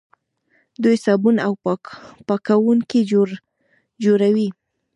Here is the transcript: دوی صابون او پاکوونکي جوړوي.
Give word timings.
دوی 0.83 0.95
صابون 1.05 1.35
او 1.47 1.53
پاکوونکي 2.27 2.99
جوړوي. 4.03 4.49